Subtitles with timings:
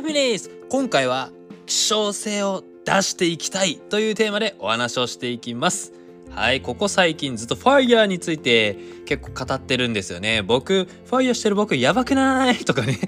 [0.00, 1.30] もひめです今回は
[1.64, 5.92] 希少性を出していきたいというテーマでお話をしていきます。
[6.30, 8.76] はいここ最近ずっとファイヤーについて
[9.06, 10.42] 結構語ってるんですよね。
[10.42, 12.98] 僕ファイヤーしてる僕やばくないとかね。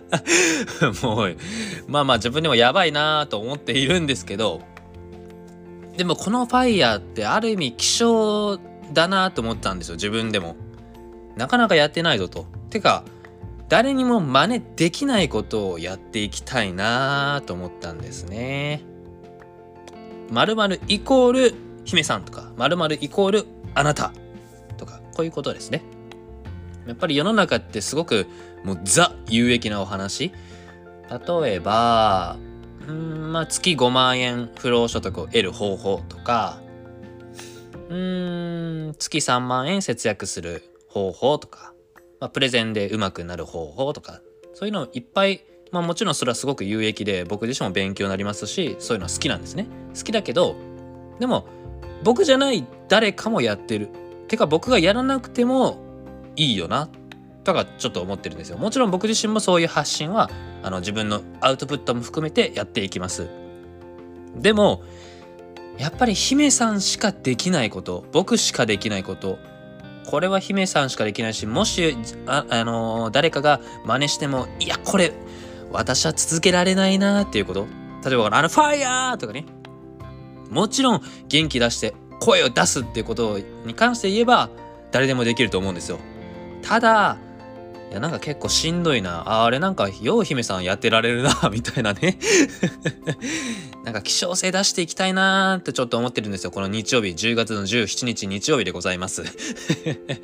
[1.02, 1.36] もう
[1.88, 4.60] まあまあ自分でもやばいなと思っているんですけど。
[5.96, 8.58] でもこのファイヤーってある意味希少
[8.92, 9.94] だなと思ったんですよ。
[9.94, 10.56] 自分でも。
[11.36, 12.46] なかなかやってないぞと。
[12.68, 13.02] てか
[13.72, 18.82] 誰にも真似できないことをやっていきたいなと思ったんですね。
[20.30, 21.54] 〇〇イコール
[21.86, 24.12] 姫さんとか〇〇イコールあなた
[24.76, 25.82] とかこういうことですね。
[26.86, 28.26] やっぱり世の中ってすごく
[28.62, 30.32] もうザ有益なお話
[31.08, 32.36] 例えば
[32.86, 36.60] うんまあ月5万円不労所得を得る方法とか
[37.88, 41.71] うん月3万円節約する方法とか
[42.22, 44.20] まあ、プレゼンで上手くなる方法とか
[44.54, 49.66] そういうのいっぱいまあもちろんそれはすごく有益で僕自身も勉強になりますしそういうのは好きなんですね。
[49.96, 50.54] 好きだけど
[51.18, 51.48] でも
[52.04, 53.88] 僕じゃない誰かもやってる。
[54.28, 55.78] てか僕がやらなくても
[56.36, 56.88] いいよな。
[57.42, 58.56] とかちょっと思ってるんですよ。
[58.56, 60.30] もちろん僕自身もそういう発信は
[60.62, 63.28] あの自分のアウトプットも含めてやっていきます。
[64.36, 64.84] でも
[65.76, 69.40] やっぱり姫さんしかできないこと僕しかできないこと
[70.06, 75.12] これは姫さんしかできないしもしあ、あのー、誰かが真似してもいやこれ
[75.70, 77.66] 私は続けられないなっていうこと。
[78.04, 79.46] 例えばあのファイヤーとかね。
[80.50, 84.50] もちろん元気出して声を出すっていうことに関して言えば
[84.90, 85.98] 誰でもできると思うんですよ。
[86.60, 87.16] ただ
[87.90, 89.44] いやなんか結構しんどいな。
[89.44, 92.18] あれなんかよう姫さんやってられるなみたいなね。
[93.84, 96.50] なんか希少性出していきたいなーってちょっと思ってるんですよ。
[96.50, 99.24] この日曜日10月の17日日曜日でございます。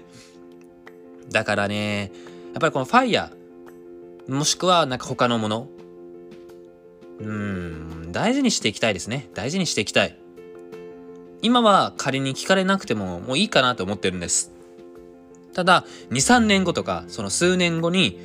[1.31, 2.13] だからね
[2.53, 5.69] やっぱりこのファイヤーもしくはなんか他のもの。
[7.21, 9.29] うん大事にしていきたいですね。
[9.35, 10.17] 大事にしていきたい。
[11.43, 14.53] 今は仮に聞かれなくてももういいかなと思ってるんです。
[15.53, 18.19] ただ23年後とかその数年後に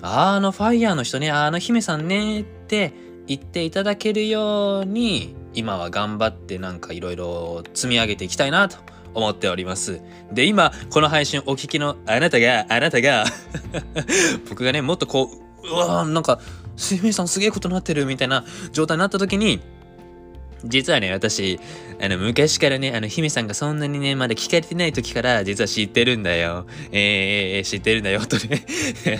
[0.00, 2.94] あのファイヤーの人ねあの姫さんねって
[3.26, 8.78] 言っていただけるように今は頑張ってなんかいろいろ積み上げていきたいなと
[9.14, 10.00] 思っております
[10.32, 13.24] で今この配信お聞きのあなたがあなたが
[14.48, 15.30] 僕がねもっとこ
[15.64, 16.40] ううわーなんか
[16.76, 19.60] すみさんすげえことになってるみたいな状態になった時に
[20.64, 21.58] 実はね、私、
[22.00, 26.66] あの、昔からね、あの、姫さんがそんなにね、まだ聞かれてない時から、実は知ってるんだよ。
[26.92, 28.64] えー、知ってるんだよ、とね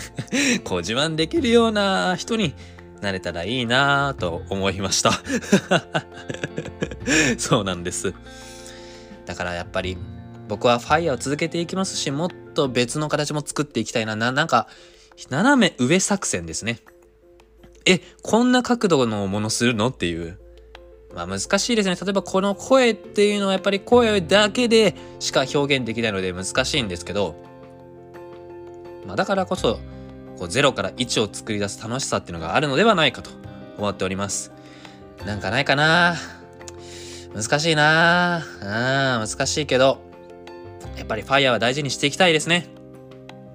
[0.65, 2.55] こう自慢できるような人に
[3.03, 5.13] なれたらいいなと思いました
[7.39, 8.15] そうなんです。
[9.27, 9.97] だからやっぱり、
[10.49, 14.17] 僕はファイヤーを続けていきますし、もっと別の形も作っていきたいな。
[14.17, 14.69] な、なんか、
[15.31, 16.81] 斜め上作戦ですね。
[17.87, 19.89] え、こんな角度のものするの？
[19.89, 20.39] っていう。
[21.15, 21.97] まあ難しいですね。
[21.97, 27.37] 例えばこの声っていうのはやっぱり声だけでしか表現できないので難しいんですけど、
[29.07, 29.79] まあだからこそ、
[30.39, 33.31] こう0から1を作り出す楽しさっていうのがあるのではないかと
[33.79, 34.53] 思っております。
[35.27, 36.17] なんかないかな
[37.35, 38.65] 難しいなう
[39.25, 39.99] ん、難しいけど、
[40.97, 42.67] やっぱりファイヤーは大事にしていきたいですね。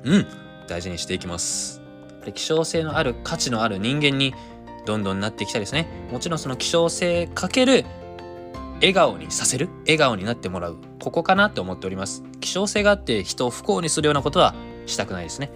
[0.03, 0.27] うん、
[0.67, 1.81] 大事にしていきます。
[2.31, 4.33] 希少性のある価値のある人間に
[4.87, 7.85] どんどんなっていきたいですねもちろんその希少性かける
[8.75, 14.55] 笑顔にさせる笑顔になってもらうここかなって思っております希少性があって人を不幸にするようなことは
[14.85, 15.51] したくないですね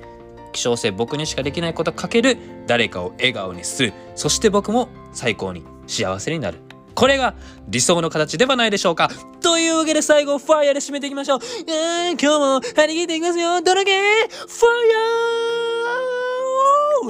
[0.52, 3.94] 希少性僕にしかできないことかける誰かを笑顔にする。
[4.16, 6.60] そして僕も最高に幸せになる。
[6.94, 7.36] これが
[7.68, 9.10] 理想の形ではないでしょうか。
[9.42, 11.40] というわけで最後ファイヤーで締めていきましょう。
[11.68, 13.62] 今日も張り切っていきますよ。
[13.62, 14.46] ドラゲーフ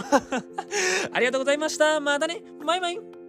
[0.04, 0.44] ァイヤー！
[1.14, 2.00] ありがとうございました。
[2.00, 2.42] またね。
[2.66, 3.21] バイバイ。